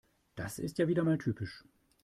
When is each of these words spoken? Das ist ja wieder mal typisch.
Das 0.33 0.57
ist 0.57 0.79
ja 0.79 0.87
wieder 0.87 1.03
mal 1.03 1.19
typisch. 1.19 1.63